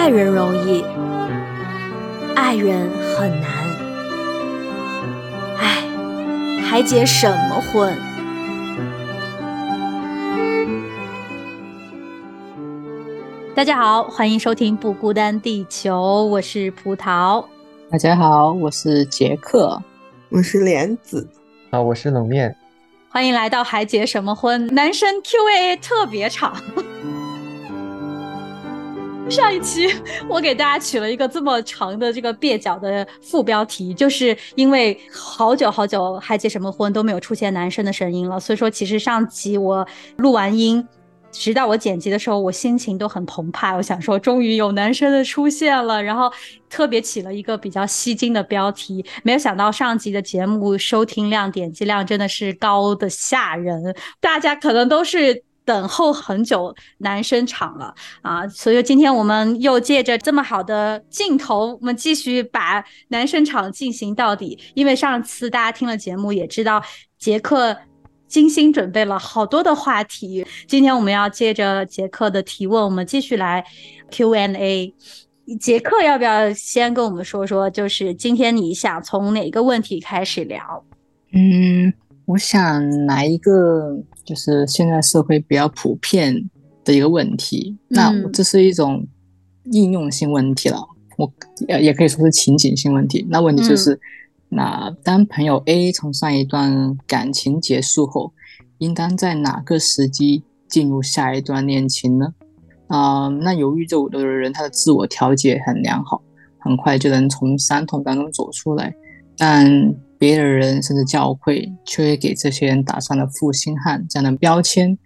[0.00, 0.84] 爱人容易，
[2.36, 3.50] 爱人很难。
[5.58, 5.82] 哎，
[6.62, 7.92] 还结什么婚？
[13.56, 15.92] 大家好，欢迎收听《不孤单地球》，
[16.26, 17.44] 我是葡萄。
[17.90, 19.82] 大家好，我是杰克，
[20.28, 21.28] 我是莲子，
[21.70, 22.56] 啊，我是冷面。
[23.08, 24.64] 欢迎来到还结什么婚？
[24.68, 26.56] 男生 Q&A 特别场。
[29.30, 29.86] 上一期
[30.28, 40.86] 我给大家取了一个这么长的这个蹩脚的副标题，就是因为好久好久还结什么婚都没有出现男生的声音了，所以说其实上集我录完音。
[41.30, 43.76] 直到我剪辑的时候，我心情都很澎湃。
[43.76, 46.32] 我想说，终于有男生的出现了，然后
[46.70, 49.04] 特别起了一个比较吸睛的标题。
[49.22, 58.48] 没有想到上集的节目收听量、点击量真的是高的吓人，大家可能都是等候很久男生场了啊！
[58.48, 64.58] 所以今天我们又借着这么好的镜头，我们继续把男生场进行到底。
[64.72, 66.82] 因为上次大家听了节目也知道，
[67.18, 67.76] 杰克。
[68.26, 73.64] 精心准备了好多的话题，今天我们要接着杰克的提问，我们继续来
[74.10, 74.94] Q&A。
[75.58, 80.84] 杰克要不要先跟我们说说，就是今天你想从哪个问题开始聊？
[81.32, 81.90] 嗯，
[82.28, 86.50] 我想来一个，就是现在社会比较普遍
[86.84, 89.06] 的一个问题，那这是一种
[89.72, 90.78] 应用性问题了，
[91.16, 91.32] 我
[91.66, 93.26] 也也可以说是情景性问题。
[93.30, 93.98] 那问题就是。
[94.50, 98.32] 那当朋友 A 从上一段感情结束后，
[98.78, 102.32] 应当在哪个时机进入下一段恋情呢？
[102.86, 106.22] 啊，那犹豫这五的人他的自我调节很良好，
[106.58, 108.94] 很快就能从伤痛当中走出来，
[109.36, 114.98] 但别的人甚至教会却给这些人打上了负心汉这样的标签。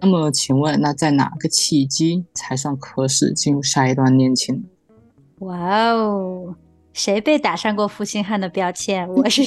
[0.00, 4.64] 那么，请问那在哪个契机才算合适进入下一段恋情？
[5.38, 6.54] 哇哦！
[6.92, 9.08] 谁被打上过负心汉的标签？
[9.10, 9.42] 我是，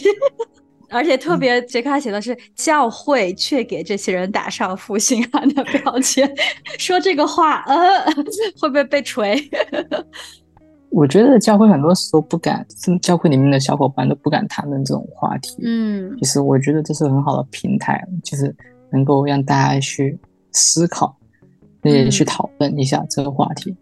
[0.89, 6.29] 而且特别杰克写的是教会却给这些人打上负心汉的标签，
[6.79, 8.05] 说这个话，呃，
[8.59, 9.35] 会不会被锤？
[10.89, 12.65] 我觉得教会很多时候不敢，
[13.01, 15.55] 教会里面的小伙伴都不敢谈论这种话题。
[15.63, 18.55] 嗯，其实我觉得这是很好的平台，就是
[18.91, 20.17] 能够让大家去
[20.51, 21.15] 思考，
[21.83, 23.75] 也去讨论一下这个话题。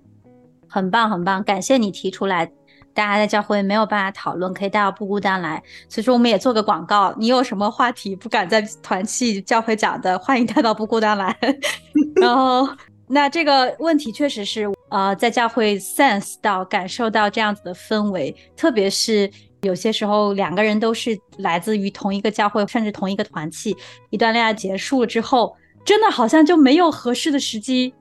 [0.68, 2.52] 很棒，很棒，感谢你提出来。
[2.94, 5.62] 大家在教会没有办法讨论，可以带到不孤单来。
[5.90, 7.14] 所以说，我们也做个广告。
[7.18, 11.36] 你有什么话题不敢在团契教会讲的，欢迎带到不孤单来。
[12.22, 12.66] 然后，
[13.08, 19.30] 那这个问题确实是，呃，在教会 sense 到、感受到这样子的氛围，特别是
[19.62, 23.76] 有些时候两个人都是来自于同一个教会，甚至同一个团契，
[24.10, 27.94] 一段恋爱结束了之后，真的好像就没有合适的时机。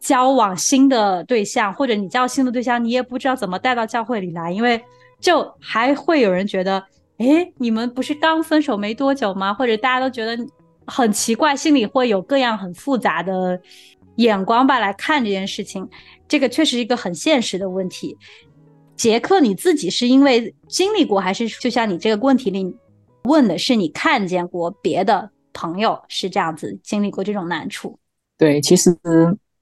[0.00, 4.82] 交往新的对象，或者你交新的对象，你也不知道怎么带到教会里来，因为
[5.20, 6.82] 就还会有人觉得，
[7.18, 9.54] 哎，你们不是刚分手没多久吗？
[9.54, 10.36] 或者大家都觉得
[10.86, 13.60] 很奇怪，心里会有各样很复杂的
[14.22, 15.86] 眼光吧来看这件事情。
[16.26, 18.16] 这个确实一个很现实的问题。
[18.96, 22.74] 杰克，你自己是因为经历过，还是就像你这个问题里
[23.24, 27.98] 问的是你看见过别的朋友是这样子经历过这种难处？
[28.38, 28.96] 对，其实。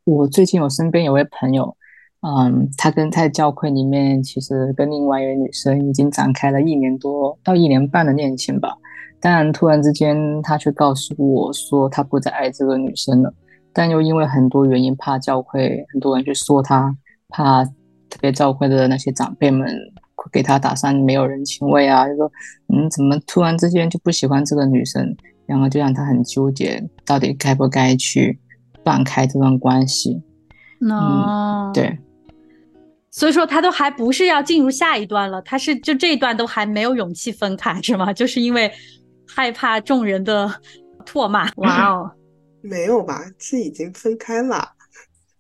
[0.05, 1.77] 我最近我身边有位朋友，
[2.23, 8.75] 嗯，他跟在教会里面，其实跟另外一位女生已经展开了一年多到一年半的恋情吧。
[9.21, 13.33] 但突然之间，他却告诉我说他不再爱这个女生了。
[13.73, 16.97] 但又因为很多原因，怕教会很多人去说他，
[17.29, 19.67] 怕特别教会的那些长辈们
[20.15, 22.31] 会给他打上没有人情味啊，就说
[22.69, 25.17] 嗯，怎么突然之间就不喜欢这个女生？
[25.47, 28.39] 然后就让他很纠结，到底该不该去。
[28.83, 30.23] 断开这段关系，
[30.81, 31.99] 嗯，对，
[33.11, 38.11] 所以说他都还不是要进入下一段了，他是就这一段都还没有勇气分开，是吗？
[38.11, 38.73] 就是因为
[39.29, 40.51] 害怕众人的
[41.05, 41.51] 唾骂。
[41.57, 42.11] 哇哦，
[42.63, 43.31] 没有吧？
[43.39, 44.73] 是已经分开了，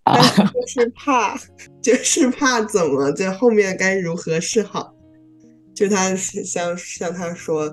[0.04, 1.36] 但是就是怕，
[1.82, 4.94] 就是怕怎么在后面该如何是好？
[5.74, 7.68] 就他像像他说，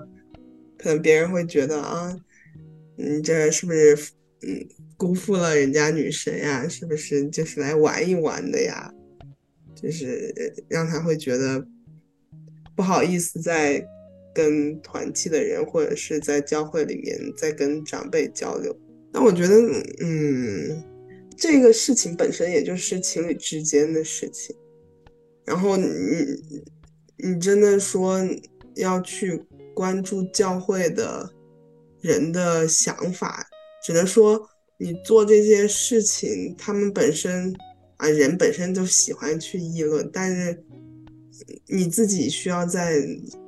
[0.77, 2.16] 可能别人会觉得啊，
[2.95, 3.98] 你这是不是
[4.42, 4.68] 嗯？
[4.98, 8.92] 辜负了人家女神呀，是不是就是来玩一玩的呀？
[9.75, 10.33] 就是
[10.68, 11.63] 让他会觉得
[12.75, 13.86] 不好意思，在
[14.33, 18.75] 跟团契的人或者是在教会里面在跟长辈交流。
[19.12, 19.56] 那我觉得，
[20.01, 20.83] 嗯，
[21.36, 24.56] 这个事情本身也就是情侣之间的事情。
[25.45, 25.88] 然后你
[27.18, 28.19] 你真的说
[28.75, 29.42] 要去
[29.74, 31.30] 关注教会的
[32.01, 33.48] 人的想法，
[33.83, 34.50] 只能说。
[34.80, 37.51] 你做这些事情，他们本身
[37.95, 40.63] 啊，人本身就喜欢去议论，但是
[41.65, 43.04] 你自己需要在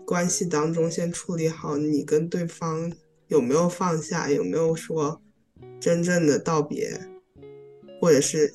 [0.08, 2.92] 关系当中先处理好你跟对方
[3.28, 5.22] 有没有放下，有没有说
[5.80, 6.92] 真正的道别，
[8.02, 8.54] 或者是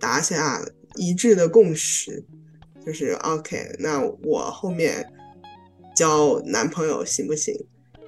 [0.00, 0.64] 打下
[0.96, 2.24] 一致的共识，
[2.84, 5.06] 就是 OK，那我后面
[5.94, 7.54] 交男朋友行不行？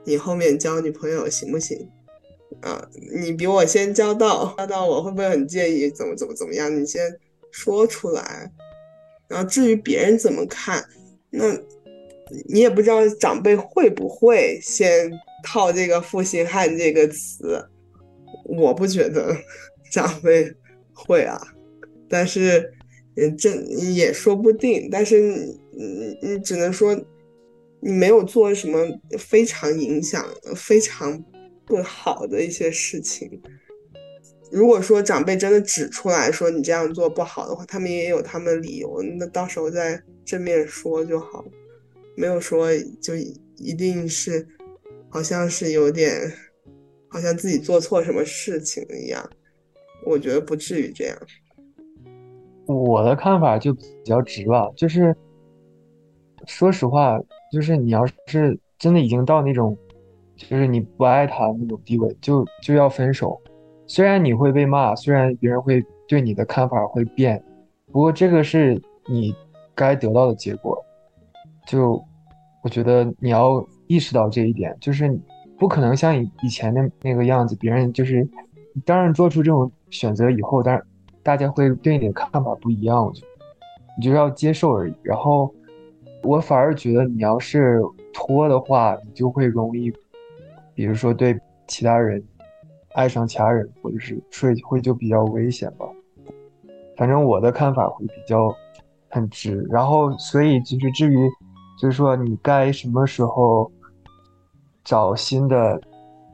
[0.05, 1.89] 你后面交女朋友行不行？
[2.61, 5.91] 啊，你比我先交到，交到我会不会很介意？
[5.91, 6.75] 怎么怎么怎么样？
[6.75, 7.03] 你先
[7.51, 8.51] 说出来。
[9.29, 10.85] 然后至于别人怎么看，
[11.31, 11.53] 那
[12.47, 15.11] 你也不知道长辈会不会先
[15.43, 17.67] 套这个“负心汉”这个词。
[18.45, 19.37] 我不觉得
[19.91, 20.55] 长辈
[20.93, 21.41] 会啊，
[22.09, 22.73] 但是
[23.17, 24.89] 嗯，这也说不定。
[24.91, 26.95] 但是你你你只能说
[27.81, 28.87] 你没有做什么
[29.19, 30.25] 非常影响、
[30.55, 31.25] 非常。
[31.67, 33.41] 不好的一些事情，
[34.53, 41.43] 如果说长辈真的指出来说你这样做不好的话，他们也有他们理由，那到时候再正面说就好，
[42.17, 42.69] 没有说
[43.01, 43.17] 就
[43.57, 44.47] 一定是，
[45.09, 46.31] 好像是有点，
[47.15, 49.25] 好像自己做错什么事情一样，
[50.05, 51.17] 我觉得不至于这样。
[52.67, 55.17] 我的看法就比较直吧，就是
[56.47, 57.17] 说实话，
[57.53, 59.79] 就是你要是真的已经到那种。
[60.37, 63.41] 就是你不爱他那种地位，就就要分手。
[63.87, 67.41] 虽然你会被骂，虽然别人会对你的看法会变，
[67.93, 69.33] 不过这个是你
[69.77, 70.85] 该得到的结果。
[71.69, 72.05] 就
[72.65, 75.09] 我觉得你要意识到这一点，就是
[75.65, 77.57] 不可能像以以前的那个样子。
[77.57, 78.29] 别人就是
[78.85, 80.85] 当然做出这种选择以后，当然
[81.23, 83.03] 大家会对你的看法不一样。
[83.03, 83.29] 我觉得
[83.97, 84.95] 你就要接受而已。
[85.03, 85.51] 然后
[86.23, 87.81] 我反而觉得你要是
[88.13, 89.91] 拖的话，你就会容易。
[90.75, 92.23] 比如说对其他人
[92.93, 95.87] 爱上其他人，或者是睡会就比较危险吧。
[96.95, 98.55] 反正我的看法会比较
[99.09, 101.17] 很直，然后所以就是至于
[101.81, 103.73] 就是说你该什么时候
[104.85, 105.81] 找新的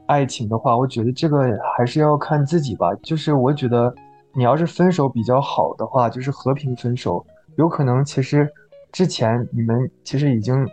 [0.05, 2.93] 爱情的话，我觉得这个还是要看自己吧。
[3.01, 3.93] 就是我觉得
[4.33, 7.25] 你要是分手比较好的话，就是和平分手，
[7.55, 8.47] 有可能其实
[8.91, 10.67] 之前你们其实已经。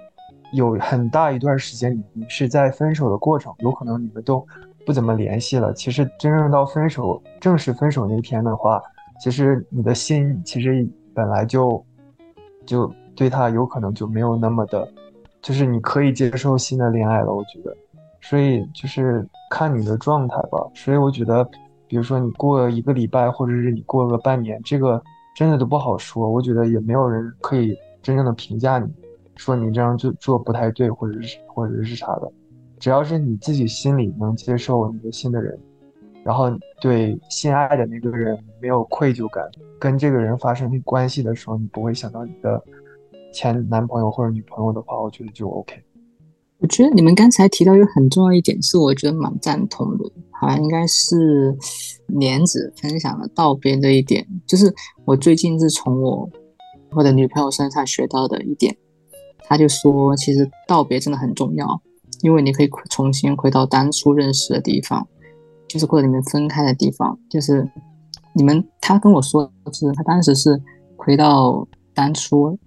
[0.54, 4.42] 有很大一段时间，你是在分手的过程，有可能你们都
[4.86, 5.74] 不怎么联系了。
[5.74, 8.80] 其实真正到分手正式分手那天的话，
[9.20, 11.84] 其实你的心其实本来就
[12.64, 14.90] 就对他有可能就没有那么的，
[15.48, 17.32] 就是你可以接受新的恋爱了。
[17.32, 17.74] 我觉得，
[18.20, 20.58] 所以就是看你的状态吧。
[20.74, 21.42] 所以我觉得，
[21.86, 25.02] 比如说你过一个礼拜，或者是你过个半年，这个
[25.34, 26.30] 真的都不好说。
[26.30, 28.86] 我觉得也没有人可以真正的评价你。
[29.36, 32.30] 说你这样做做不太对，或者是或者是啥的，
[32.78, 35.58] 只要是你自己心里能接受你的新的人，
[36.24, 39.42] 然后对心爱的那个人没有愧疚感，
[39.78, 42.62] 跟这个人发生关系的时候，你不会想到你的
[43.38, 45.80] 前男朋友或者女朋友的话，我觉得就 OK。
[46.58, 51.56] 我觉得你们刚才提到一个很重要一点，是我觉得蛮赞同的，好像应该是
[52.08, 54.74] 莲子分享的道别的一点，就是
[55.04, 56.28] 我最近是从我
[56.90, 58.76] 我的女朋友身上学到的一点。
[59.46, 61.80] 他就说，其实道别真的很重要，
[62.22, 65.06] 因为你可以重新回到当初认识的地方，
[65.68, 67.70] 就是或者你们分开的地方，就是
[68.34, 68.66] 你们。
[68.80, 70.60] 他跟我说，是他当时是
[70.96, 72.58] 回到当初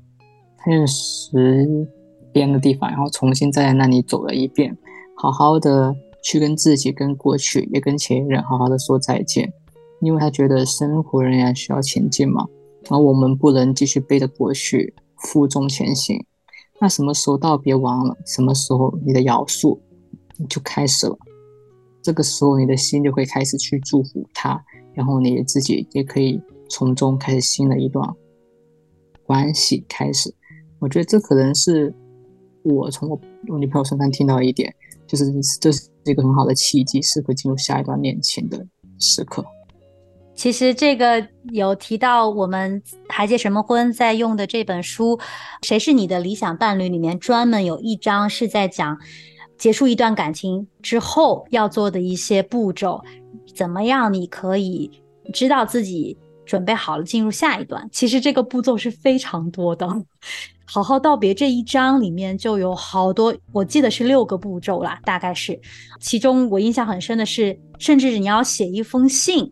[0.66, 1.88] 认识
[2.32, 4.78] 边的地方，然后重新在那里走了一遍，
[5.16, 9.52] 好好的去跟自己、跟过去，也跟前任好好的说再见，
[10.02, 12.48] 因为他觉得生活仍然需要前进嘛，
[12.90, 16.24] 而我们不能继续背着过去负重前行。
[16.80, 18.18] 那什么时候道别完了？
[18.26, 19.80] 什么时候你的摇数
[20.50, 21.18] 就开始了？
[22.02, 24.64] 这个时候你的心就会开始去祝福他，
[24.94, 28.12] 然后你自己也可以从中开始新的一段
[29.26, 30.34] 关系开始。
[30.82, 31.94] 我觉得这可能是
[32.64, 34.74] 我从我我女朋友身上听到一点，
[35.08, 38.66] 就是这是一个很好的契机，适合进入下一段恋情的
[39.00, 39.46] 时刻。
[40.34, 45.16] 其实这个有提到我们还结什么婚在用的这本书
[45.62, 48.98] 《谁是你的理想伴侣》里面专门有一章是在讲
[49.60, 53.04] 结束一段感情之后要做的一些步骤，
[53.56, 54.90] 怎么样你可以
[55.32, 57.88] 知道自己准备好了进入下一段。
[57.92, 59.88] 其实这个步骤是非常多的，
[60.74, 65.60] 好好道别这一章里面就有好多，我记得是六个步骤啦，大概是。
[66.00, 69.52] 其中我印象很深的是，甚至你要写一封信。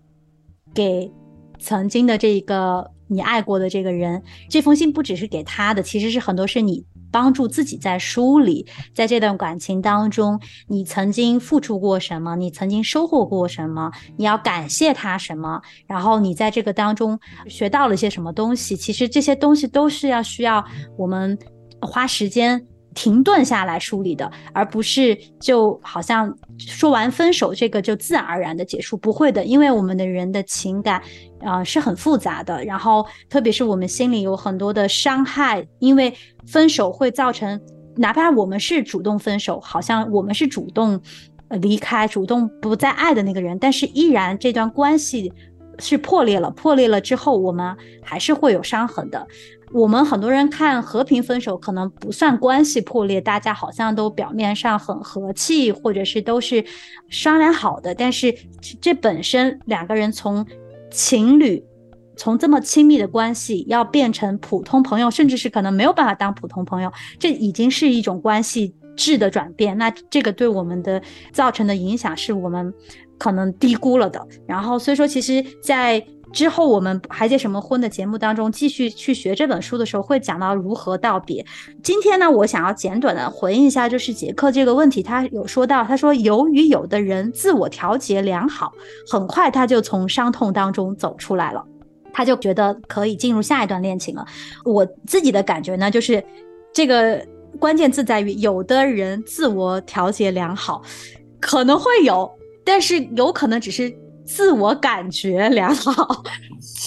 [0.74, 1.12] 给
[1.60, 18.76] 曾经的这个你爱过的这个人，这封信不只是给他的，其实是很多是你帮助自己在梳理，在这段感情当中，你曾经付出过什么，你曾经收获过什么，你要感谢他什么，然后你在这个当中学到了些什么东西。
[18.76, 20.64] 其实这些东西都是要需要
[20.98, 21.38] 我们
[21.82, 22.66] 花时间。
[22.96, 31.02] 停顿下来梳理的，而不是就好像说完分手这个就自然而然的结束，不会的，因为我们的人的情感，
[31.42, 36.14] 呃是很复杂的，然后特别是我们心里有很多的伤害，因为
[36.48, 37.60] 分手会造成，
[37.96, 41.02] 哪怕我们是主动分手，好像我们是主动
[41.48, 45.32] 呃离开，主动不再爱的那个人，但是依然这段关系
[45.80, 49.28] 是破裂了，破裂了之后，我们还是会有伤痕的。
[49.72, 56.66] 我们很多人看和平分手可能不算关系破裂，大家好像都表面上很和气，或者是都是
[57.08, 57.94] 商量好的。
[57.94, 58.36] 但是
[58.82, 60.44] 这本身两个人从
[60.92, 61.64] 情侣，
[62.18, 69.78] 从这么亲密的关系要变成普通朋友，甚至是可能没有办法当普通朋友，这已经是一种关系质的转变。
[69.78, 72.74] 那这个对我们的造成的影响是我们
[73.18, 74.28] 可能低估了的。
[74.46, 81.44] 然后所以说，其实，在之后，我们还结什么婚的节目当中继续去学这本书的时候，会讲到如何道别。
[81.82, 88.72] 今天呢，我想要简短的回应一下，就是杰克这个问题，他有说到，他说由于有的人自我调节良好，
[89.10, 91.66] 很快他就从伤痛当中走出来了，
[92.14, 94.26] 他就觉得可以进入下一段恋情了。
[94.64, 96.24] 我自己的感觉呢，就是
[96.72, 97.26] 这个
[97.60, 100.84] 关键字在于有的人自我调节良好，
[101.40, 102.32] 可能会有，
[102.64, 103.92] 但是有可能只是。
[104.30, 106.24] 自我感觉良好，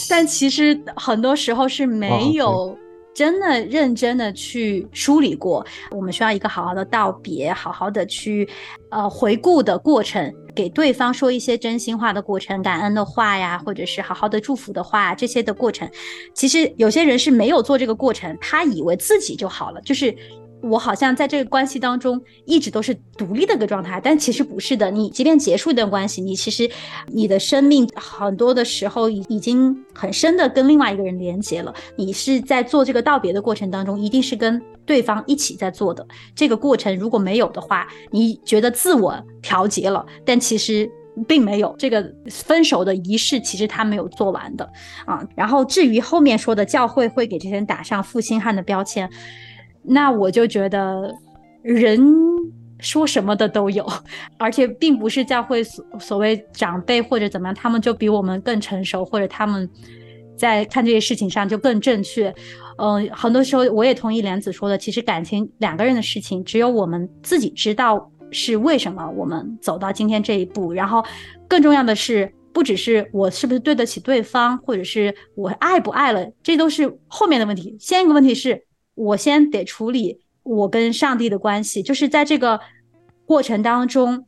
[0.08, 2.78] 但其实很多时候是没有
[3.12, 5.66] 真的认真的去梳理过。
[5.90, 8.48] 我们需要一个好好的道别，好好的去
[8.90, 15.90] 呃回顾的过程，给对方说一些真心话的过程，感恩的话呀，或者是好好的祝福的话，这些的过程。
[16.32, 20.16] 其实有些人是没有做这个过程，他以为自己就好了，就是。
[20.62, 24.90] 我好像在这个关系当中一直都是独立的一个状态，但其实不是的。
[24.90, 26.70] 你即便结束一段关系，你其实
[27.08, 31.74] 你的生命很多的时候已已经很深的跟另外一个人连接了。
[31.96, 36.06] 你是在做这个道别的过程当中，一定是跟对方一起在做的。
[36.34, 40.88] 这个过程如果没有的话，你觉得自我调节了，但其实
[41.26, 41.74] 并没有。
[41.76, 44.70] 这个分手的仪式其实他没有做完的
[45.06, 45.26] 啊。
[45.34, 49.10] 然后至于后面说的教会会给这些人打上负心汉的标签。
[49.84, 51.12] 那我就觉得，
[51.62, 52.00] 人
[52.78, 53.86] 说什么的都有，
[54.38, 59.68] 而且并不是教会所所谓长辈或者怎么样，他们就比我们更成熟，或者他们
[60.36, 62.34] 在看这些事情上就更正确。
[62.78, 70.72] 嗯，很多时候我也同意莲子说的，其实感情两个人的事情，只有我们自己知道是为什么我们走到今天这一步。
[70.72, 71.04] 然后
[71.46, 77.76] 更重要的是，不只是我是不是对得起对方，或者是我爱不爱了，这都是后面的问题。
[77.78, 78.64] 先一个问题是。
[78.94, 82.60] 我先得处理我跟上帝的关系，就是在这个
[83.24, 84.24] 过程当中，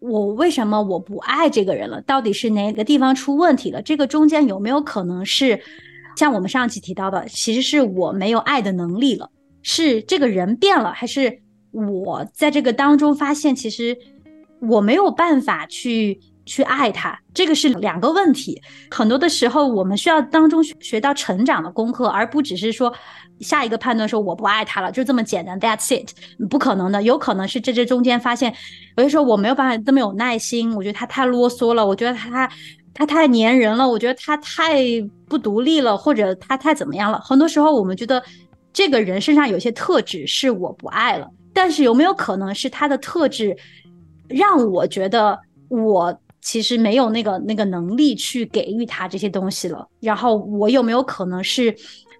[0.00, 2.00] 我为什么我不爱这个人了？
[2.02, 3.82] 到底是哪个地方出问题了？
[3.82, 5.60] 这个中间有没有可能是
[6.16, 9.30] 像我们上期提到的，其实是我没有爱的能力了？
[9.62, 11.40] 是这个人变了，还是
[11.72, 13.96] 我在这个当中发现，其实
[14.60, 16.20] 我没有办法去？
[16.46, 18.60] 去爱他，这个是两个问题。
[18.90, 22.92] 很多的时候，我们需要当中学到成长的功课，而不只是说
[23.40, 25.58] 下一个判断说我不爱他了，就这么简单。
[25.60, 26.10] That's it，
[26.48, 27.02] 不可能的。
[27.02, 28.54] 有可能是这这中间发现，
[28.96, 30.74] 有些时候我没有办法这么有耐心。
[30.74, 32.50] 我觉得他太啰嗦了，我觉得他
[32.92, 34.82] 他太粘人了，我觉得他太
[35.28, 37.20] 不独立了，或者他太怎么样了。
[37.20, 38.22] 很多时候，我们觉得
[38.72, 43.56] 这个人身上有些特质是我不爱了，但是有没有可能是他的特质
[44.28, 45.38] 让我觉得
[45.68, 46.18] 我。
[46.46, 49.88] 其实没有那个那个能力去给予他这些东西了。
[50.00, 51.74] 然后我有没有可能是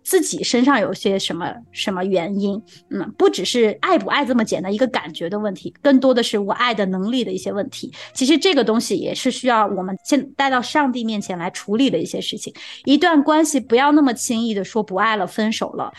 [0.04, 2.62] 自己身上有些什么什么原因？
[2.90, 7.90] 嗯，不只是爱不爱这么简单一个感觉的问题，更多的是我爱的能力的一些问题。
[8.12, 12.52] 其实这个东西也是需要我们先带到上帝面前来处理的一些事情。
[12.84, 15.90] 一段关系不要那么轻易的说不爱了，分手了。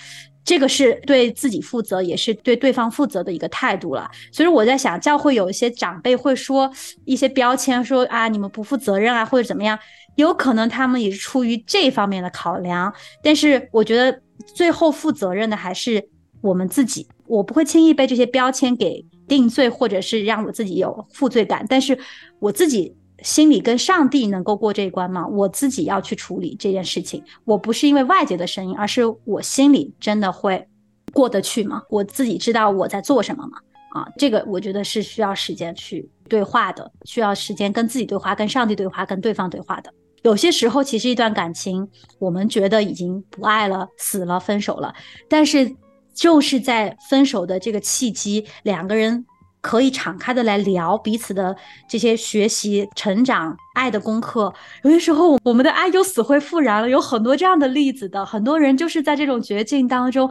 [0.43, 4.07] 这个是对自己负责，也是对对方负责的一个态度了。
[4.31, 6.71] 所以我在想，教会有一些长辈会说
[7.03, 9.79] 一些标签，说啊你们不负责任啊，或者怎么样，
[10.15, 12.93] 有可能他们也是出于这方面的考量。
[13.21, 14.21] 但是我觉得
[14.53, 16.09] 最后负责任的还是
[16.41, 17.07] 我们自己。
[17.27, 21.65] 我不会轻易被这些标签给定罪，或者是让我自己有负罪感。
[21.69, 21.97] 但是
[22.39, 22.95] 我自己。
[23.23, 25.25] 心里跟上帝能够过这一关吗？
[25.25, 27.23] 我自己要去处理这件事情。
[27.45, 30.67] 我不是因为外界的声音，而是我心里真的会
[31.11, 31.81] 过得去吗？
[31.89, 33.57] 我自己知道我在做什么吗？
[33.91, 39.91] 啊，这个我觉得是需要时间去对话的，需要时间跟自己对话、跟上帝对话、跟对方对话的。
[40.25, 44.91] 有些时候，其实一段感情，我们觉得已经不爱了、死了、分手了，
[45.29, 45.75] 但是
[46.15, 49.23] 就是在分手的这个契机，两个人
[49.61, 51.55] 可以敞开的来聊彼此的
[51.87, 54.51] 这些学习、成长、爱的功课。
[54.81, 56.89] 有些时候，我们的爱就死灰复燃了。
[56.89, 60.27] 有很多这样的例子的，很多人就是在这种绝境当中，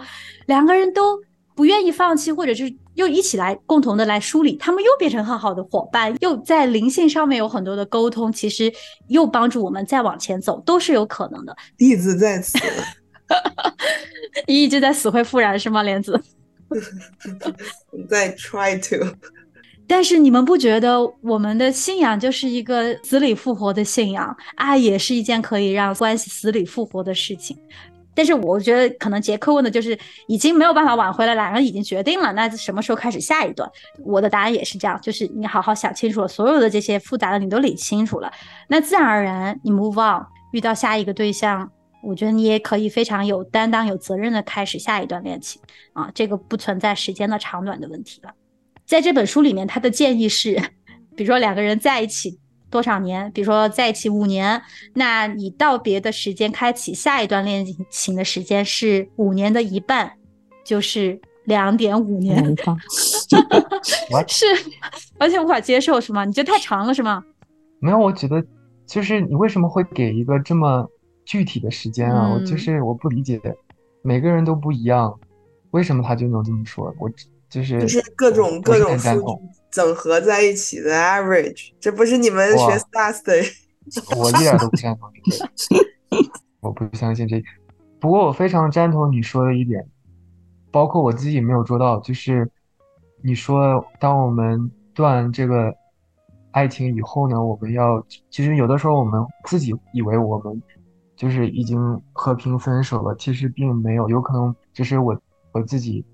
[0.47, 1.23] 两个人都
[1.54, 8.73] 不愿意放弃，或者是又一起来共同的来梳理，他们又变成很好的伙伴，又在灵性上面有很多的沟通，其实
[9.08, 11.56] 又帮助我们再往前走，都是有可能的。
[11.76, 12.58] 弟子在此。
[14.46, 16.20] 你一直在死 灰复燃是吗，莲子？
[18.11, 19.06] 在 try to，
[19.87, 24.37] 但是你们不觉得我们的信仰就是一个死里复活的信仰？
[24.56, 27.56] 爱也是一件可以让关系死里复活的事情。
[28.14, 33.68] 但是我觉得可能杰克问的就是已经没有办法挽回了，两个人已经决定了，那什么时候开始下一段？
[34.04, 38.33] 我的答案也是这样，就是你好好想清楚了，所有的这些复杂的你都理清楚了，
[38.68, 41.71] 那自然而然你 move on，遇到下一个对象。
[42.06, 45.59] 我觉得你也可以非常有担当、有责任的开始下一段恋情
[45.94, 48.30] 啊，这个不存在时间的长短的问题了。
[48.85, 50.61] 在这本书里面，他的建议是，
[51.16, 52.38] 比如说两个人在一起
[52.75, 54.61] 多少年，比如说在一起五年，
[54.95, 60.11] 那你道别的时间开启下一段恋情的时间是五年的一半，
[60.64, 62.45] 就是两点五年。
[64.26, 64.47] 是
[65.21, 66.25] 完全无法接受是吗？
[66.25, 67.23] 你觉得太长了是吗？
[67.78, 68.45] 没有，我觉得
[68.85, 70.88] 就是你为什么会给一个这么。
[71.26, 73.40] 具体的时间啊，我就是我不理解，
[74.02, 75.19] 每个人都不一样，
[75.71, 76.95] 为什么他就能这么说？
[76.99, 77.11] 我
[77.49, 79.26] 就是就是各种各种数据
[79.75, 83.35] 整合在一起的 average，这不是你们学 stats 的？
[84.16, 87.43] 我一点都不赞同这个，我不相信这。
[87.99, 89.85] 不过我非常赞同你说的一点，
[90.71, 92.49] 包括我自己没有做到，就是
[93.23, 95.75] 你说当我们断这个
[96.52, 100.62] 爱情以后呢，我们要其实有的时候我们自己以为我们。
[101.16, 101.78] 就是已经
[102.12, 105.16] 和平分手了，其实并没有，有可能只是我
[105.52, 106.04] 我自己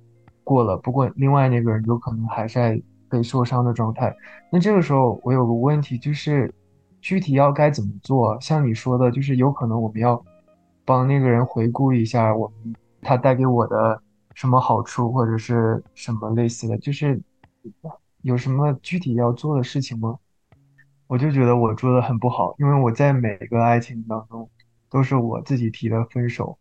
[0.45, 4.15] 过了，不过另外那个人有可能还在被受伤的状态。
[4.51, 6.53] 那这个时候我有个问题，就是
[7.01, 8.41] 具体要该怎么做？
[8.41, 10.25] 像你说的，就是有可能我们要
[10.85, 14.01] 帮那个人回顾一下我们他带给我的
[14.35, 17.21] 什么好处，或者是什么类似的，就是
[18.23, 20.19] 有什么具体要做的事情吗？
[21.07, 24.49] 我就觉得我做的很不好，因为我在每个爱情当中。
[24.93, 26.59] 都是我自己提的分手，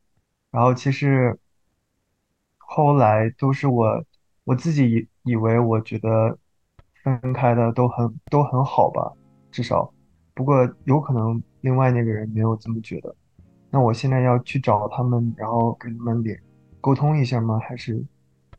[0.52, 1.40] 然后其实
[2.60, 4.06] 后来都是我
[4.50, 6.36] 我自己以以为我觉得
[7.04, 9.14] 分开的都很都很好吧，
[9.52, 9.94] 至少，
[10.34, 13.16] 不过有可能另外那个人没有这么觉得，
[13.70, 16.36] 那我现在要去找他们，然后跟他们联
[16.82, 17.60] 沟通一下吗？
[17.60, 18.04] 还是？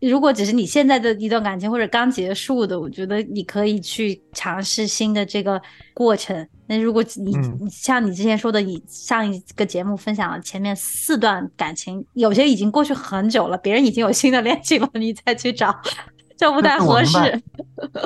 [0.00, 5.60] 如果只是你现在的一段感情或者刚结束的，我觉得你可以去尝试新的这个
[5.92, 6.48] 过程。
[6.66, 15.74] 那如果你你像你之前说的，你上一个节目分享了前面四段感情，有些已经过去很久了，别人已经有新的恋情了， 你再去找，
[16.36, 17.42] 这不太合适。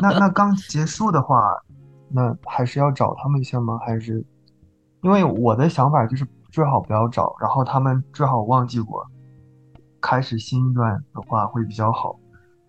[0.03, 1.39] 那那刚结束的话，
[2.11, 3.79] 那还是要找他们一下吗？
[3.87, 4.25] 还是
[5.03, 9.07] 因为我的想法就是最好不要找，然后他们最好忘记我。
[10.07, 12.15] 开始新一段的话会比较好，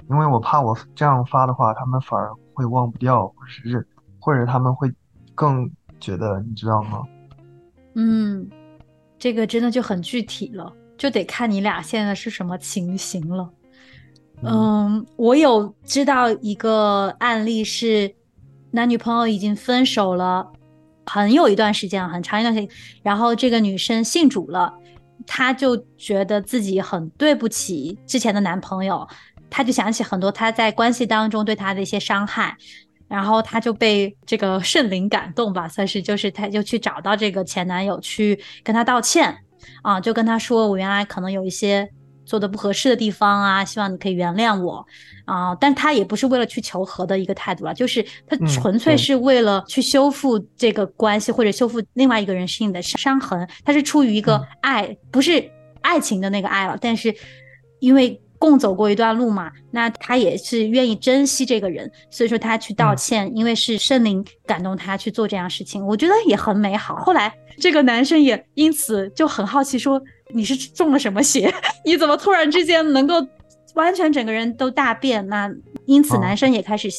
[0.09, 3.85] 因为我怕我这样发的话，他们反而会忘不掉，或者是
[4.21, 4.89] 或者他们会
[5.35, 5.69] 更
[5.99, 7.03] 觉得，你知道吗？
[7.95, 8.49] 嗯，
[9.19, 13.49] 这个真的就很具体了，就得看你俩现在是什么情形了。
[14.41, 18.15] 嗯，我有知道一个案例是
[18.71, 20.49] 男女朋友已经分手了，
[21.05, 22.69] 很有一段时间，很长一段时间，
[23.03, 24.73] 然后这个女生信主了。
[25.25, 29.07] 她就觉得自己很对不起之前的男朋友，
[29.49, 32.55] 她就想起很多她在关系当中对她的一些伤害，
[33.07, 39.37] 然后她就被这个圣灵感动吧，算是就是她就去找到这个前男友去跟他道歉
[39.81, 41.89] 啊，就跟他说我原来可能有一些。
[42.25, 44.85] 做的不合适的地方啊，希望你可以原谅我
[45.25, 45.55] 啊！
[45.55, 53.47] 但他也不是为了去求和的一个态度啊，就是他纯粹是为了去修复这个关系或者修复另外一个人心里的伤痕。
[53.63, 55.49] 他是出于一个爱，不是
[55.81, 57.13] 爱情的那个爱了，但是
[57.79, 66.95] 因为共走过一段路嘛，那他也是愿意珍惜这个人，所以说他去道歉，因为是圣灵感动他去做这样事情，我觉得也很美好。
[66.97, 70.01] 后来这个男生也因此就很好奇说。
[70.33, 71.53] 你是中了什么邪？
[71.85, 73.15] 你怎么突然之间能够
[73.75, 75.25] 完全整个人都大变？
[75.27, 75.49] 那
[75.85, 76.89] 因此男生也开始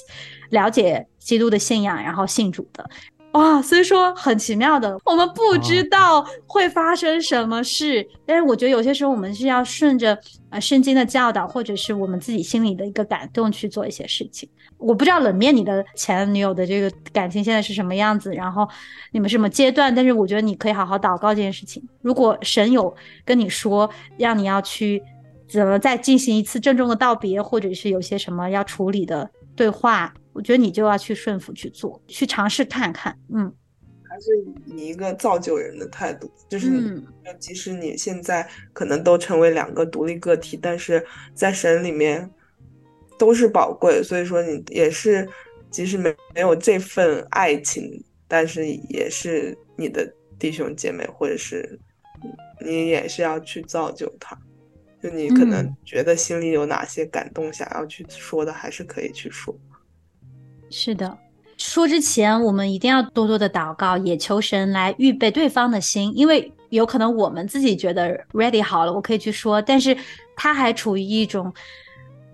[0.51, 2.89] 了解基督的信仰，然后信主的。
[3.33, 14.49] 哇，所以说很奇妙的，我们不知道会发生什么事，但是我觉得有些时候我们是要顺着呃圣经的教导，或者是我们自己心里的一个感动去做一些事情。
[14.79, 18.69] 我不知道冷面你的前女友的这个感情现在是什么样子，然后
[19.13, 19.95] 你们什么阶段？
[19.95, 21.83] 但是我觉得你可以好好祷告这件事情。
[22.03, 25.03] 如果神有跟你说让你要去
[25.49, 33.17] 怎么再进行一次郑重的道别，或者是有些什么要处理的对话，我觉得你就要去顺服去做，去尝试看看。
[33.33, 33.51] 嗯，
[34.09, 34.27] 还是
[34.67, 37.03] 以一个造就人的态度，就是
[37.39, 42.29] 即使你现在可能都成为两个独立个体，但是在神里面
[43.19, 45.27] 都是宝贵，所以说你也是，
[45.71, 50.07] 即使没没有这份爱情，但是也是你的
[50.39, 51.79] 弟兄姐妹，或者是
[52.65, 54.39] 你也是要去造就他。
[55.03, 59.55] 就你可能觉得心里有哪些感动，想要去说的，还是可以去说。
[60.71, 61.17] 是的，
[61.57, 69.97] 说之前我们一定要多多的祷告，也求神来预备对方的心，因为有可能我们自己觉得 ready 好了，我可以去说，但是
[70.35, 71.53] 他还处于一种。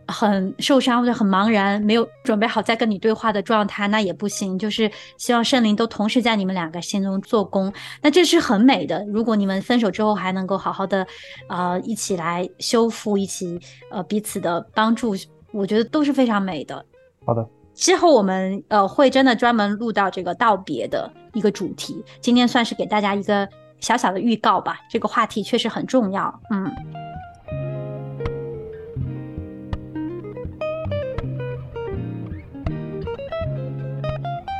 [0.09, 4.59] 很受伤或者很茫然，没有准备好再跟你对话的状态，那也不行。
[4.59, 9.05] 就是希望圣灵都同时在你们两个心中做工，那这是很美的。
[9.07, 11.07] 如果你们分手之后还能够好好的，
[11.49, 13.59] 呃，一起来修复，一起
[13.91, 15.15] 呃彼此的帮助，
[15.53, 16.85] 我觉得都是非常美的。
[17.25, 22.05] 好的，之后我们呃会真的专门录到这个道别的一个主题。
[22.21, 23.49] 今天算是给大家一个
[23.81, 24.79] 小小的预告吧。
[24.91, 26.71] 这个话题确实很重要，嗯。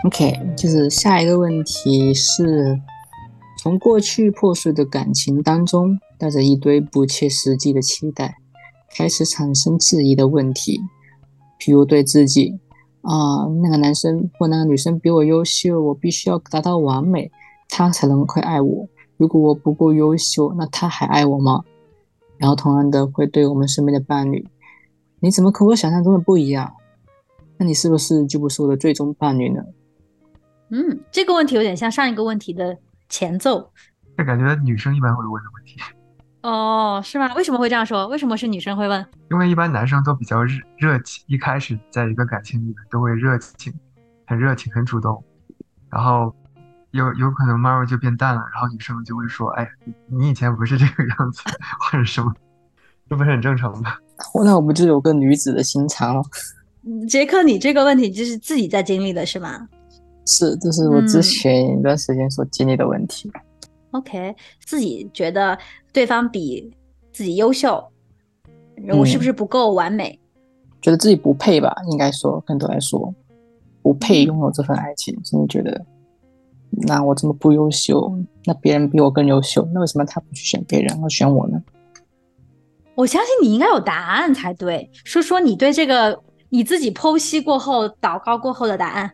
[0.05, 2.77] OK，就是下一个问题是，
[3.57, 8.37] 从过去破碎的感情当中，带着一堆不切实际的期待，
[8.97, 10.81] 开始产生质疑的问题，
[11.61, 12.59] 譬如对自己，
[13.03, 17.31] 啊，那个男生或那个女生比我优秀，我必须要达到完美，
[17.69, 18.89] 他才能会爱我。
[19.17, 21.63] 如果我不够优秀，那他还爱我吗？
[22.39, 24.45] 然后同样的会对我们身边的伴侣，
[25.21, 26.73] 你怎么和我想象中的不一样？
[27.57, 29.63] 那你是不是就不是我的最终伴侣呢？
[30.73, 32.75] 嗯，这个问题有点像上一个问题的
[33.11, 33.71] 前奏，
[34.17, 35.77] 这感觉女生一般会问的问题。
[36.41, 37.33] 哦，是吗？
[37.35, 38.09] 为什么会这样说？
[38.09, 39.07] 为什么是女生会问？
[39.31, 43.73] 因为一般男生都比较热热情，一开始在一个感情里面都会热情，
[44.27, 45.23] 很热情，很主动，
[45.91, 46.35] 然后
[46.93, 49.69] 有有可能慢慢就变淡了，然后女生就会说：“哎，
[50.07, 51.43] 你以前不是这个样子，
[51.79, 52.35] 或者什么，
[53.11, 53.95] 这不是很正常吗？”
[54.43, 56.23] 那我不就有个女子的心肠了？
[57.07, 59.69] 杰克，你这个问题就是自己在经历的是吗？
[60.25, 63.31] 是，这是我之前一段时间所经历的问题。
[63.91, 65.59] OK，自己觉得
[65.93, 66.73] 对方比
[67.13, 67.83] 自己优秀，
[68.97, 70.19] 我是不是不够完美？
[70.81, 71.75] 觉得自己不配吧？
[71.91, 73.15] 应该说，更多来说，
[73.83, 75.17] 不配拥有这份爱情。
[75.23, 75.85] 真的觉得，
[76.71, 78.13] 那我这么不优秀，
[78.45, 81.63] 那别人比我更优秀，那为什么他不去选别人，而选我呢？
[82.95, 84.91] 我相信你应该有答案才对。
[84.93, 89.11] 说说你对这个你自己剖析过后、祷告过后的答案。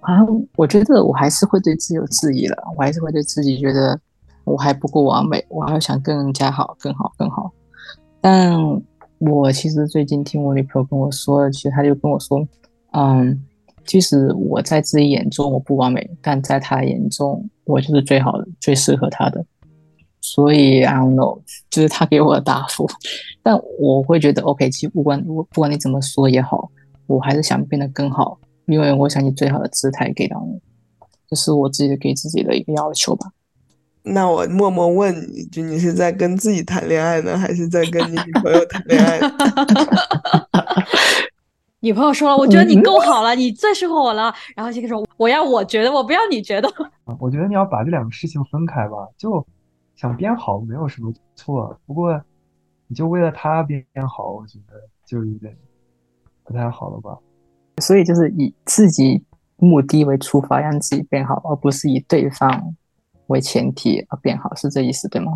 [0.00, 0.20] 啊，
[0.56, 3.98] 我觉得我还是会对自己有质疑了，我还是会对自己觉得
[4.44, 7.50] 我还不够完美，我还要想更加好、更好、更好。
[8.20, 8.58] 但
[9.18, 12.46] 我其实最近听我女朋友跟我说，其实她就跟我说，
[12.92, 13.42] 嗯，
[13.84, 19.44] 即使我在自己眼中我不完美，但在她眼中我就是最好的、最适合她的。
[20.22, 22.88] 所以 I don't know，就是她给我的答复。
[23.42, 26.70] 但我会觉得 OK，其实不管不管你怎么说也好，
[27.06, 28.38] 我还是想变得更好。
[28.70, 30.60] 因为我想以最好的姿态给到你，
[31.28, 33.32] 这是我自己给自己的一个要求吧。
[34.02, 39.20] 那我默默问你，就你是在跟自己谈恋爱呢，还是在跟你女朋友谈恋爱？
[41.82, 44.34] 女朋友说了，我觉得你够好了，你最适合我了。
[44.54, 46.68] 然后这个说，我要我觉得，我不要你觉得。
[47.18, 49.46] 我觉得你要把这两个事情分开吧，就
[49.96, 52.22] 想变好没有什么错，不过
[52.86, 54.74] 你就为了他变好，我觉得
[55.06, 55.56] 就有点
[56.44, 57.18] 不太好了吧。
[57.80, 59.24] 所以就是以自己
[59.56, 62.74] 目的为出发，让自己变好，而不是以对方
[63.26, 65.32] 为前提而变好，是这意思对吗？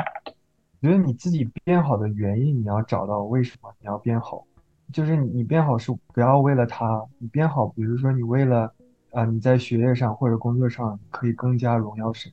[0.81, 4.45] 觉得你自己变好的原因，你要找到为什么你要变好。
[4.93, 8.73] 就是你你变好是不要为了他，你变好，比如说你为了
[9.13, 12.31] 啊你在学业上或者工作上可以更加荣耀神，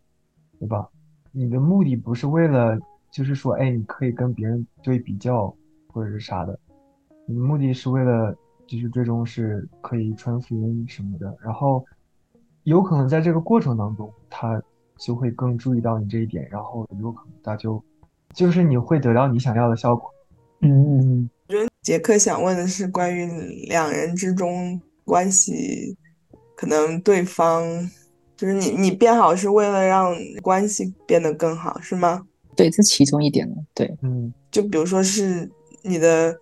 [0.60, 0.88] 对吧？
[1.32, 2.78] 你的目的不是为了
[3.10, 5.54] 就是说哎你可以跟别人对比较
[5.88, 6.60] 或者是啥的，
[7.26, 8.36] 你的目的是为了。
[8.72, 11.86] 其实最终是可以传福音什么的，然后
[12.64, 14.64] 有可能在这个过程当中，他
[14.98, 17.84] 就会更注意到你这一点，然后有可能他就
[18.34, 20.10] 就是你会得到你想要的效果。
[20.62, 23.26] 嗯，我觉得杰克想问的是关于
[23.68, 25.98] 两人之中关系，
[26.56, 27.62] 可能对方
[28.38, 32.26] 就是你，你变好是为了让关系变得更好，是吗？
[32.56, 36.34] 对，这其中一点对，嗯，就比如说是你的。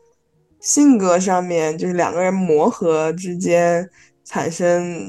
[0.60, 3.89] 性格上面就是两个人磨合之间
[4.24, 5.08] 产生，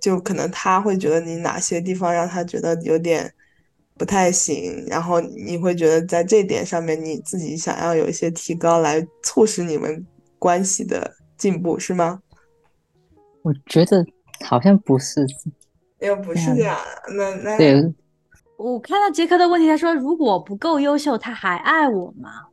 [0.00, 3.32] 就可能他会觉得你哪些地方让他觉得有点
[3.96, 10.06] 不太行，然后你会觉得在这点上面你自己想要有一些提高，来促使你们
[10.38, 12.20] 关系的进步，是吗？
[13.42, 14.04] 我觉得
[14.44, 15.26] 好像不是，
[16.00, 16.76] 又不是这样。
[17.16, 17.94] 那那对，
[18.56, 22.47] 我看到杰克的问题，他说如果不够优秀，他还爱我吗？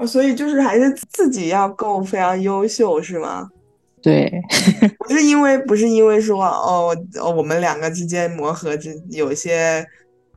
[0.00, 3.48] 哦，所以就是还是自己要够非常优秀，是吗？
[4.02, 4.32] 对，
[5.06, 9.86] 不是因为不是因为说哦哦，我们两个之间磨合之有些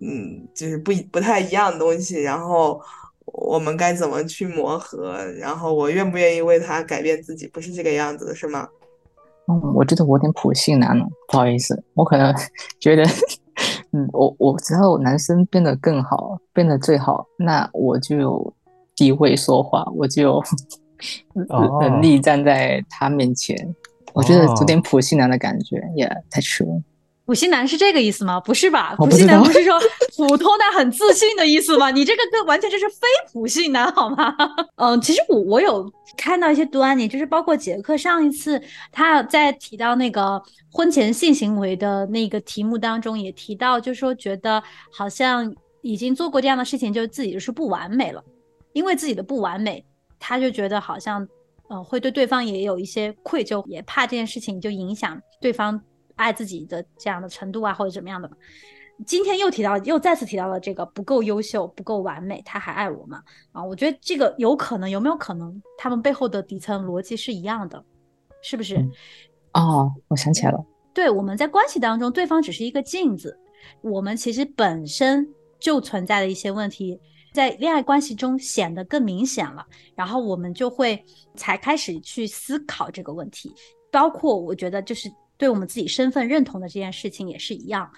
[0.01, 2.77] 嗯，就是不不太一样的东西，然后
[3.25, 5.15] 我们该怎么去磨合？
[5.39, 7.47] 然后我愿不愿意为他改变自己？
[7.47, 8.67] 不是这个样子的，是吗？
[9.47, 12.35] 嗯，我觉得我有点普信男了，不好意思，我可能
[12.81, 13.03] 觉得，
[13.93, 18.53] 嗯，我我只要男生变得更好，变得最好，那我就有
[18.95, 20.43] 地位说话，我就有
[21.81, 23.55] 能力站在他面前。
[24.13, 26.81] 我觉得有点普信男的感觉，也太 true。
[27.25, 28.37] 普信男是这个意思吗？
[28.39, 28.93] 不是吧？
[28.97, 29.79] 普信男不是说
[30.17, 31.89] 普通的很自信的意思吗？
[31.89, 32.97] 你这个这完全就是非
[33.31, 34.35] 普信男好吗？
[34.75, 45.49] 嗯，其实我我有看到一些端倪，就是包括杰克上一次他在提到那个婚前性行为的那个题目当中也提到，就是说觉得好像
[45.81, 48.21] 已经做过这样的事情，就自己就是不完美了，
[48.73, 49.85] 因为自己的不完美，
[50.19, 51.27] 他就觉得好像
[51.69, 55.81] 呃会对对方也有一些愧疚，也怕这件事情就影响对方。
[56.15, 58.37] 爱自己的这样的程度啊，或者怎么样的嘛？
[59.03, 63.23] 今天又提到，又再次提到了这个不够优秀、不够完美，他还爱我吗？
[63.51, 67.83] 啊，我觉得这个有可能，有没有可能他们背后的底层逻辑是一样的？
[68.43, 68.75] 是不是？
[69.53, 70.63] 哦，我想起来了。
[70.93, 73.35] 对，我们在关系当中，对方只是一个镜子，
[73.81, 75.27] 我们其实本身
[75.59, 77.01] 就存在的一些问题，
[77.33, 79.65] 在恋爱关系中显得更明显了，
[79.95, 81.03] 然后我们就会
[81.35, 83.53] 才开始去思考这个问题，
[83.91, 85.11] 包括我觉得就是。
[85.35, 87.91] 对我们自己身份认同的这件事情也是一样，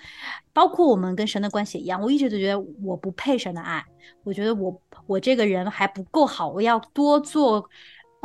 [0.52, 2.02] 包括我们跟神的关系一样。
[2.02, 3.86] 我一直都觉得我不配神的爱，
[4.24, 7.69] 我觉得我我这个人还不够好，我要多做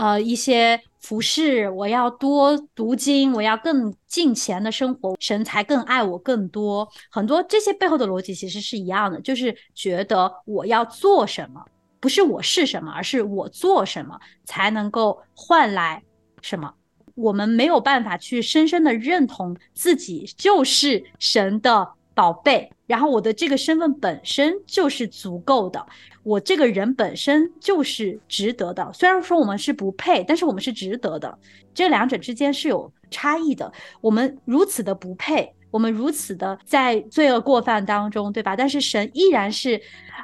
[0.00, 6.88] 呃一些服饰，我要多读经，我要更敬虔的生活，神才更爱我更多。
[7.10, 11.62] 很多这些背后的逻辑其实是一样的，就是觉得我要做什么，
[12.00, 16.02] 不是我是什么，而是我做什么才能够换来
[16.40, 16.72] 什么。
[17.14, 21.86] 我们没有办法去深深的认同自己就是神的
[22.20, 25.86] 宝贝，然后我的这个身份本身就是足够的，
[26.22, 28.92] 我这个人本身就是值得的。
[28.92, 31.38] 虽然说我们是不配，但是我们是值得的。
[31.72, 33.72] 这两者之间是有差异的。
[34.02, 38.54] 我们如此的不配，我们如此的在罪恶过犯当中，对吧？
[38.54, 39.80] 但是神依然是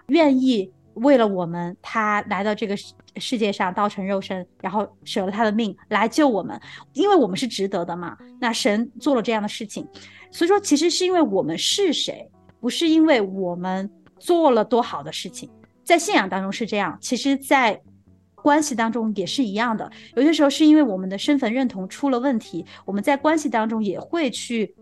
[0.09, 0.71] 愿意。
[0.97, 2.75] 为了我们，他来到这个
[3.17, 6.59] 世界上，道成肉身，然后舍了他的命来救我们，
[6.95, 8.17] 因为我们是值得的嘛。
[8.41, 9.87] 那神做了这样的事情，
[10.31, 12.29] 所以说其实是因为我们是谁，
[12.61, 15.51] 不是因为我们做了多好的事情。
[15.85, 17.81] 在信仰当中是这样，其实，在
[18.35, 19.91] 关系当中也是一样的。
[20.15, 24.75] 有些时候是因为我们的身份认同出了问题，我们在关系当中也会去。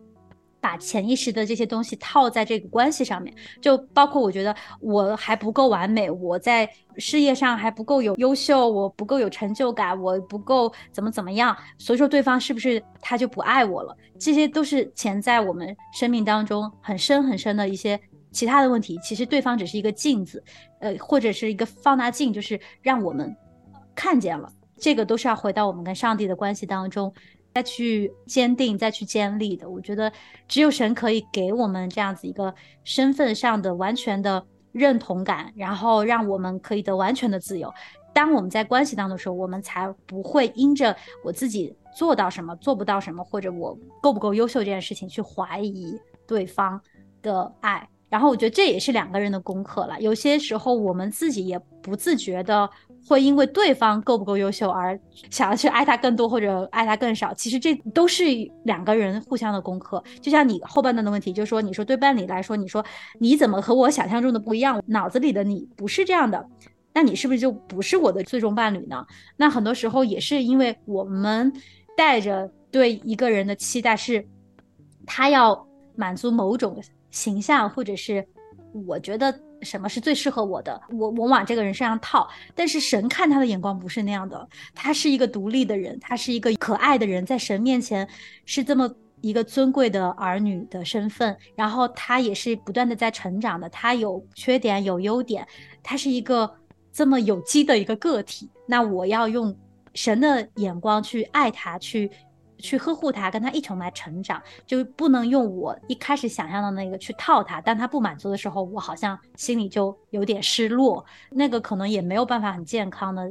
[0.64, 13.94] 把潜意识的这些东西套在这个关系上面，就包括我觉得我还不够完美，我在事业上还不够有优秀，我不够有成就感，我不够怎么怎么样，所以说对方是不是他就不爱我了？
[14.18, 18.00] 这些都是潜在我们生命当中很深很深的一些
[18.32, 18.98] 其他的问题。
[19.04, 20.42] 其实对方只是一个镜子，
[20.80, 23.36] 呃，或者是一个放大镜，就是让我们
[23.94, 24.50] 看见了。
[24.78, 27.12] 这个都是要回到我们跟上帝的关系当中。
[27.54, 30.12] 再去坚定，再去建立的，我觉得
[30.48, 37.72] 只有神可以给我们这样子一个身份上的完全的认同感，然后让我们可以得完全的自由。
[38.12, 46.80] 当我们在关系当中的时候，我们才不会因着我自己做到什么、做不到什么，或者我够不够优秀这件事情去怀疑对方
[47.22, 47.88] 的爱。
[48.08, 50.00] 然后我觉得这也是两个人的功课了。
[50.00, 52.68] 有些时候我们自己也不自觉的
[53.06, 54.98] 会因为对方够不够优秀而
[55.30, 57.32] 想要去爱他更多或者爱他更少。
[57.34, 58.24] 其实这都是
[58.64, 60.02] 两个人互相的功课。
[60.20, 62.84] 就像你后半段的问题，就是说你说对伴侣来说，你说
[63.18, 64.82] 你怎么和我想象中的不一样？
[64.86, 66.46] 脑子里的你不是这样的，
[66.92, 69.06] 那你是不是就不是我的最终伴侣呢？
[69.36, 71.52] 那很多时候也是因为我们
[71.96, 74.26] 带着对一个人的期待是，
[75.06, 76.82] 他要满足某种。
[77.10, 78.26] 形象，或者是
[78.88, 79.32] 我觉得
[79.64, 82.28] 什么是最适合我的，我我往这个人身上套。
[82.54, 88.06] 但是神看他的眼光不是那样的，他是一个独立的人，他是一个可爱的人，在神面前
[88.44, 88.88] 是这么
[89.20, 91.36] 一个尊贵的儿女的身份。
[91.54, 95.46] 然后他也是不断的在成长的，他有缺点有优点，
[95.82, 96.52] 他是一个
[96.92, 98.50] 这么有机的一个个体。
[98.66, 99.56] 那我要用
[99.94, 102.10] 神的眼光去爱他，去
[102.58, 107.60] 去呵护他，跟他一同来成长，就不能用我一开始想象的那个去套他。
[107.60, 113.30] 当他不满足的时候，我好像心里就有点失落，那个可能也没有办法很健康的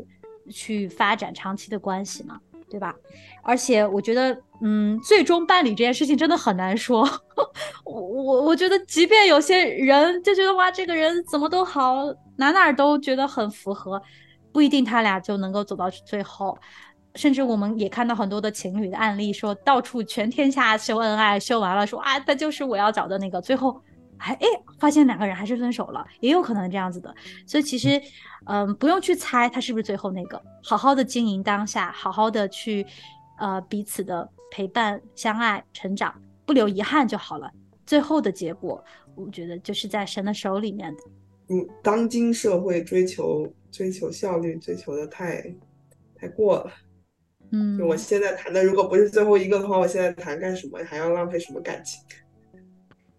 [0.52, 2.94] 去发展长期的关系嘛，对吧？
[3.42, 7.08] 而且我觉得，嗯，最终伴侣这件事情真的很难说。
[7.86, 12.04] 我我我觉得，即便有些人就觉得哇，这个人怎么都好，
[12.38, 14.02] 哪哪都觉得很符合，
[14.52, 16.58] 不一定他俩就能够走到最后。
[17.16, 23.80] 甚至我们也看到很多的情侣的案例，说到处全天下秀恩爱，秀完了说啊，他就是我要找的那个，最后
[24.18, 24.48] 还哎
[24.80, 27.14] 发现两个人还是分手了，也有可能这样子的。
[27.46, 28.02] 所以其实，
[28.46, 32.86] 嗯，不用去猜他是不是最后那个，好好的经营当下，好好的去
[33.38, 36.14] 呃彼此的陪伴、相爱、成长，
[36.46, 37.52] 不留遗憾就好了。
[37.86, 41.04] 最后的结果，我觉得就是在神的手里面的。
[41.50, 45.54] 嗯，当今社会追求追求效率，追求的太
[46.16, 46.72] 太过了。
[47.56, 50.80] 嗯，我现在谈的如果不是最后一个的话，我现在谈干什么？
[50.86, 52.02] 还要浪费什么感情？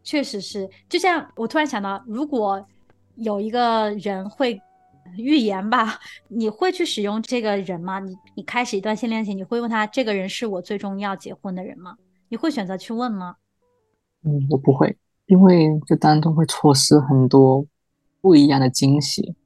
[0.02, 2.66] 确实是，就像我突然想到，如果
[3.14, 4.60] 有一个人会
[5.16, 8.00] 预言吧，你会去使用这个人吗？
[8.00, 11.96] 你你开始一段新恋情，你会问他这个人是我最终要结婚的人吗？
[12.28, 13.36] 你会选择去问吗？
[14.24, 17.64] 嗯，我不会，因为这当中会错失很多
[18.20, 19.36] 不一样的惊喜。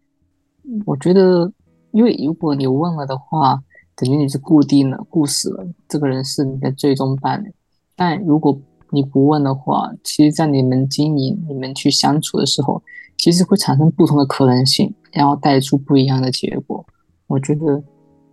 [0.86, 1.52] 我觉得，
[1.90, 3.62] 因为如果你问了的话。
[4.00, 7.52] 等于你是固定了、固死了，这个人是你的最终伴侣。
[7.96, 8.56] 但如果
[8.92, 12.80] 你不问的话，其实，在你们经营、你们去相处的时候，
[13.16, 16.86] 其实会产生不同的可能性，然后带出不一样的结果。
[17.26, 17.82] 我觉得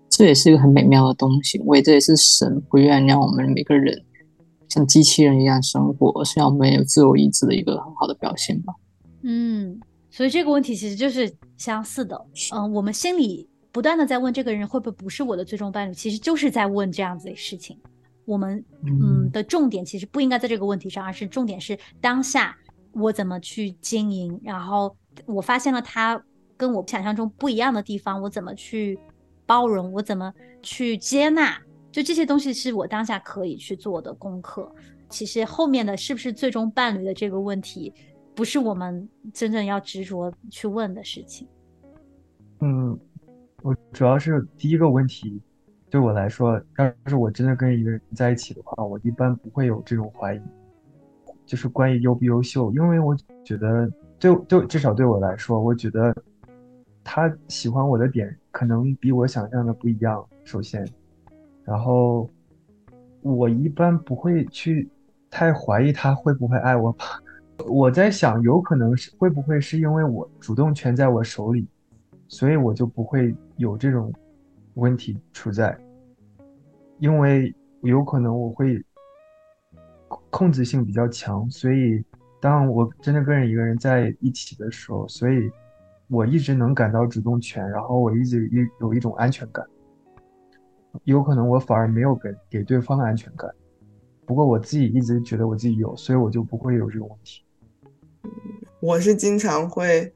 [0.07, 1.59] 这也是一个很美妙的东西。
[1.65, 3.99] 我也这也是神不愿让我们每个人
[4.69, 8.73] 像机器人一样生活，而是让我们有自由意志的一个很好的表现吧。
[9.23, 9.79] 嗯，
[10.11, 12.23] 所以这个问题其实就是相似的。
[12.53, 13.49] 嗯，我们心里。
[13.75, 17.77] 不断的在问这个人会不会不是我的最终伴侣，其实就是在问这样子的事情。
[18.23, 22.57] 我们嗯的重点其实不应该在这个问题上，而是重点是当下
[22.93, 24.39] 我怎么去经营。
[24.41, 26.23] 然后我发现了他
[26.55, 28.97] 跟我想象中不一样的地方，我怎么去
[29.45, 31.61] 包容，我怎么去接纳，
[31.91, 34.73] 就这些东西是我当下可以去做的功课。
[35.09, 37.93] 其实后面的是不是最终伴侣的这个问题，
[38.33, 41.45] 不是我们真正要执着去问的事情。
[42.61, 42.97] 嗯。
[43.65, 45.41] 我主要是第一个问题，
[45.89, 50.41] 对我来说，要是我真的跟一个人在一起的话，我一般不会有这种怀疑，
[51.47, 56.15] 就是关于优不优秀，因为我觉得，就就至少对我来说，我觉得
[57.03, 60.23] 他喜欢我的点可能比我想象的不一样。
[60.43, 60.87] 首先，
[61.63, 62.29] 然后
[63.23, 64.87] 我一般不会去
[65.31, 67.19] 太怀疑他会不会爱我吧。
[67.67, 71.67] 我在想，有可能是会不会是因为我主动权在我手里。
[72.35, 74.11] 所以我就不会有这种
[74.73, 75.73] 问题处在，
[76.99, 78.83] 因为有可能我会
[80.29, 82.03] 控制性比较强，所以
[82.41, 85.49] 当我真的跟一个人在一起的时候，所以
[86.09, 89.65] 我一直能感到主动权，然后我一直一有一种安全感。
[91.05, 93.49] 有可能我反而没有给给对方安全感，
[94.25, 97.45] 不过我自己一直觉得我自己有，所以我就不会有这种问题。
[98.81, 100.13] 我是经常会。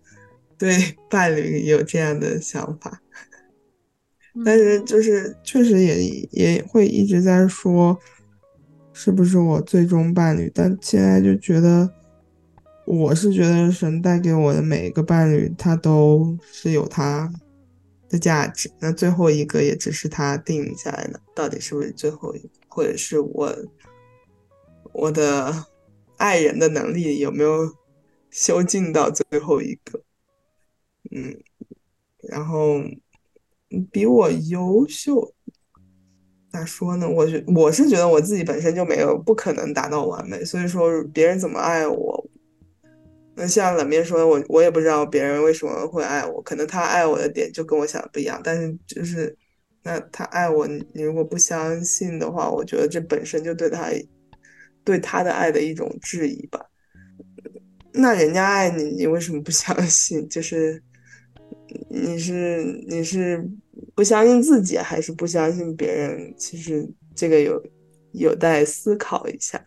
[0.59, 0.77] 对
[1.09, 3.01] 伴侣有这样的想法，
[4.43, 7.97] 但是就是确实也也会一直在说，
[8.91, 10.51] 是不是我最终伴侣？
[10.53, 11.89] 但现在就觉得，
[12.85, 17.31] 我是觉得神带给我的每一个伴侣，他都是有他
[18.09, 18.69] 的价值。
[18.81, 23.55] 那最后一个也只是他定下来的，到底是不是最后一个，或者是我
[24.91, 25.67] 我的
[26.17, 27.73] 爱人的能力有没有
[28.29, 30.01] 修进到最后一个？
[31.11, 31.35] 嗯，
[32.29, 32.81] 然后
[33.91, 35.33] 比我优秀，
[36.51, 37.07] 咋说呢？
[37.07, 42.29] 我觉我是觉得我自己本身就没有不可能达到完美，所以说别人怎么爱我，
[43.35, 48.41] 那像冷面说，我我也不知道别人为什么会爱我，可能他爱我的点就跟我想的不一样。
[48.43, 49.35] 但是就是
[49.83, 53.89] 那他爱我，你如果不相信的话，我觉得这本身就对他
[54.83, 56.65] 对他的爱的一种质疑吧。
[57.93, 60.27] 那人家爱你，你为什么不相信？
[60.27, 60.83] 就是。
[61.89, 63.43] 你是你是
[63.95, 66.33] 不相信自己，还是不相信别人？
[66.37, 67.61] 其实这个有
[68.11, 69.59] 有待思考一下。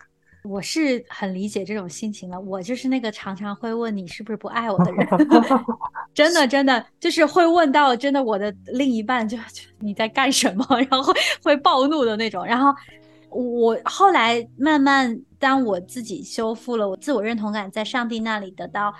[0.43, 5.07] 我是很理解这种心情的，我就是那个常常会问你是不是不爱我的人，
[6.13, 9.37] 真的真的就是会问到真的我的另一半就
[9.79, 12.45] 你在干什么， 然后会暴怒的那种。
[12.45, 12.73] 然后
[13.29, 18.93] 我后来慢慢当我自己修复了我自我认同感，在上帝那里得到。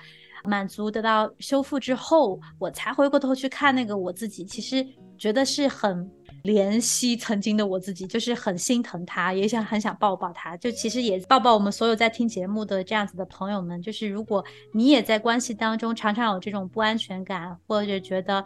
[0.43, 4.85] 满足得到修复之后，我才回过头去看那个我自己，其实
[5.17, 6.09] 觉得是很
[6.43, 10.55] 怜惜曾经的我自己，就是很心疼他，也想很想抱抱他。
[10.57, 18.43] 就其实也抱抱我们所有在听节目的这样子的朋友们，就是如果你也在关系当中常常有这种不安全感，或者觉得。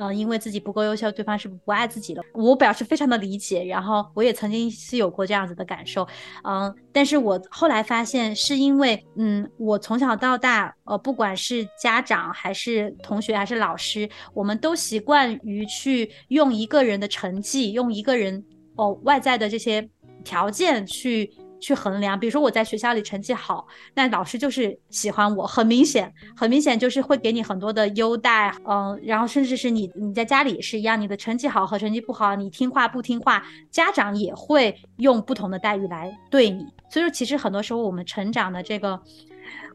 [0.00, 3.62] 嗯，因为自己不够优秀，对方是不爱自己的，我表示非常的理解。
[3.64, 6.08] 然后我也曾经是有过这样子的感受，
[6.42, 18.42] 嗯，但是我后来发现是因为，嗯，我从小到大，呃，不管是家长还是同学还是老师，我们都习惯于去用一个人的成绩，用一个人
[18.76, 19.86] 哦外在的这些
[20.24, 21.30] 条件去。
[21.60, 36.64] 去衡量，比如说我在学校里成绩好，那老师就是喜欢我，很明显，很明显就是会给你很多的优待，嗯，然后甚至是你你在家里也是一样，你的成绩好和成绩不好，你听话不听话，家长也会用不同的待遇来对你。
[36.90, 39.00] 所以说，其实很多时候我们成长的这个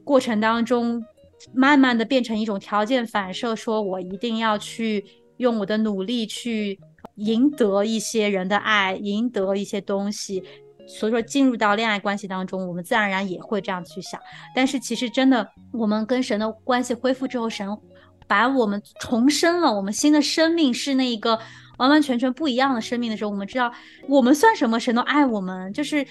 [0.04, 1.04] 过程当中，
[1.54, 5.06] 慢慢的变成一种条件反射，说我一定要去
[5.38, 6.80] 用我的努力去
[7.16, 10.44] 赢得一些人的爱，赢得一些东西。
[10.88, 14.20] 所以说，进入到恋爱关系当中，我们自然而然也会这样去想。
[14.54, 17.68] 但是，其实真的，我们跟神的关系恢复之后，神
[18.28, 21.40] 把我们重生了，我们新的生命是那一个
[21.78, 23.72] 完完全全不一样的生命的时候，我们知道
[24.08, 25.72] 我们算什么，神都爱我们。
[25.74, 26.06] 就是，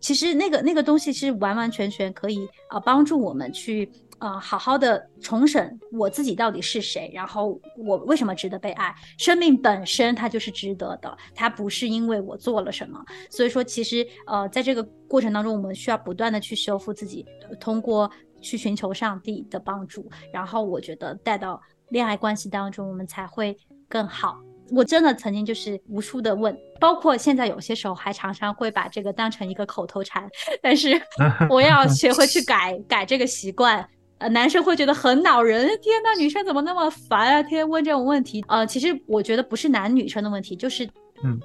[0.00, 3.90] 其实那个那个东西是完完全全可以啊帮助我们去。
[4.24, 8.94] 呃，好好的重审我自己到底是谁，然后我为什么值得被爱？
[9.18, 12.98] 生命本身它就是值得的，它不是因为我做了什么。
[13.30, 17.26] 所以说，其实呃，在这个过程当中，我们需要不断的去修复自己，
[17.60, 18.10] 通过
[18.40, 21.60] 去寻求上帝的帮助，然后我觉得带到
[21.90, 23.54] 恋爱关系当中，我们才会
[23.90, 24.40] 更好。
[24.70, 30.26] 我真的曾经就是无数的问，包括现在有些时候还常常会把这个当成一个口头禅，
[30.62, 30.98] 但是
[31.50, 33.86] 我要学会去改改这个习惯。
[34.18, 37.42] 呃，男生会觉得很恼人，天呐，女生怎么那么烦啊？
[37.42, 38.44] 天天问这种问题。
[38.48, 40.88] 呃，其实我觉得不是男女生的问题，就是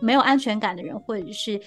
[0.01, 1.59] 没有安全感的人，或者是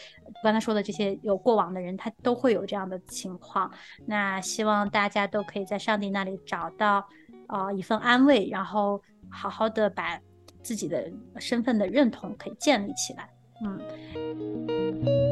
[0.42, 3.70] 刚才说的这些有过往的人，他都会有这样的情况。
[4.06, 7.06] 那希望大家都可以在上帝那里找到
[7.48, 10.18] 啊一份安慰，然后好好的把
[10.62, 13.28] 自己的身份的认同可以建立起来。
[13.64, 15.31] 嗯。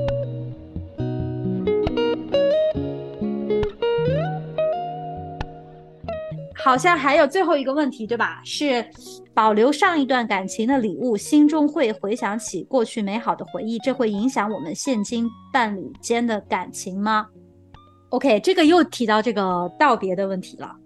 [6.63, 8.41] 好像还有最后一个问题，对吧？
[8.45, 8.85] 是
[9.33, 17.27] 保留上一段感情的礼物，心中会回想起过去美好的回忆，这会影响我们现今伴侣间的感情吗
[18.11, 20.77] ？OK，这个又提到这个道别的问题了，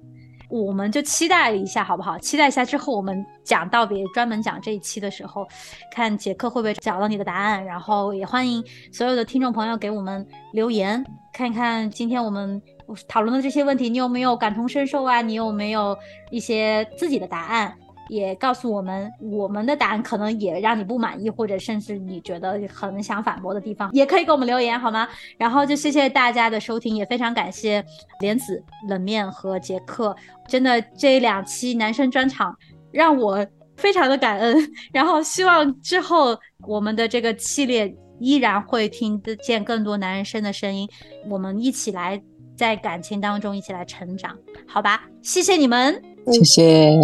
[0.48, 2.16] 我们就期待一下，好不好？
[2.18, 5.44] 期待一下之后我们讲道别，专门讲这一期的时候，
[5.90, 8.62] 看杰克会不会找到你的答案，然后也欢迎
[8.92, 12.62] 所有的听众朋友给我们留言，看一看今天我们。
[13.08, 15.20] 讨论的这些问题，你有没有感同身受啊？
[15.20, 15.96] 你有没有
[16.30, 17.74] 一些自己的答案？
[18.10, 25.08] 也告诉我们，我们的答案可能也让你不满意，或者甚至你觉得很想反驳的地方，也可以给我们留言，好吗？
[25.38, 27.82] 然后就谢谢大家的收听，也非常感谢
[28.20, 30.14] 莲子、冷面和杰克，
[30.46, 32.54] 真的这两期男生专场
[32.92, 33.44] 让我
[33.78, 34.54] 非常的感恩。
[34.92, 40.86] 然后希望之后我们的这个系列依然会听得见更多男人声的声音，
[41.30, 42.22] 我们一起来。
[42.56, 44.36] 在感情当中一起来成长，
[44.66, 45.04] 好吧？
[45.22, 46.98] 谢谢你们，谢谢。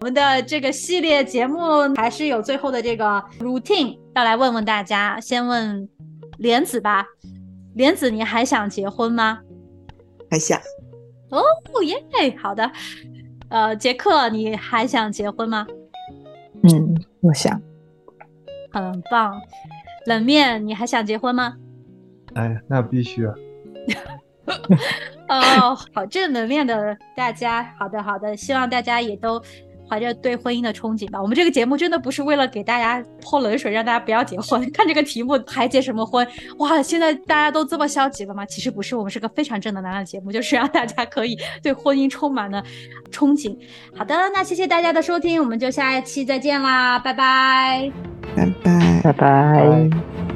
[0.00, 1.60] 我们的这个系列节目
[1.96, 5.20] 还是有最后的这个 routine，要来问问大家。
[5.20, 5.86] 先问
[6.38, 7.06] 莲子吧，
[7.74, 9.40] 莲子，你还想结婚吗？
[10.30, 10.58] 还想。
[11.28, 11.42] 哦
[11.84, 12.70] 耶，好的。
[13.50, 15.66] 呃，杰克，你还想结婚吗？
[16.62, 17.60] 嗯，我想。
[18.72, 19.38] 很棒。
[20.06, 21.56] 冷面，你还想结婚吗？
[22.34, 23.34] 哎，那必须啊！
[25.28, 29.40] 哦，好正能量的大家，好的好的，希望大家也都
[29.88, 31.20] 怀着对婚姻的憧憬吧。
[31.20, 34.60] 我们这个节目真的不是为了给大家泼冷水，让大家不要结婚。
[34.72, 36.26] 看这个题目还结什么婚？
[36.58, 38.44] 哇，现在大家都这么消极了吗？
[38.46, 42.62] 其实不是，我们是个非常正能量的节目，就是让大家可以对婚姻充满了
[43.12, 43.56] 憧憬。
[43.96, 47.92] 好的，那谢谢大家的收听，我们就下一期再见啦，拜拜，
[48.34, 50.29] 拜拜，拜拜。